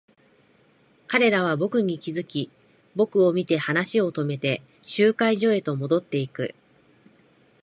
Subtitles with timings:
[1.07, 2.49] 彼らは僕に気づき、
[2.95, 6.55] 僕を見て話を止めて、集会所へと戻っていく。